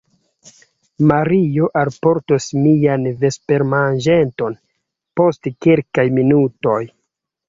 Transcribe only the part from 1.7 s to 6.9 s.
alportos mian vespermanĝeton post kelkaj minutoj.